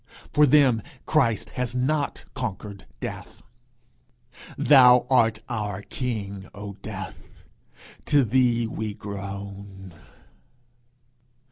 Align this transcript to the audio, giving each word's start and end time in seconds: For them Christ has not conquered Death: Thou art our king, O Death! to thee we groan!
For 0.33 0.47
them 0.47 0.81
Christ 1.05 1.49
has 1.51 1.75
not 1.75 2.25
conquered 2.33 2.87
Death: 2.99 3.43
Thou 4.57 5.05
art 5.11 5.41
our 5.47 5.83
king, 5.83 6.49
O 6.55 6.73
Death! 6.81 7.43
to 8.07 8.23
thee 8.23 8.65
we 8.65 8.95
groan! 8.95 9.93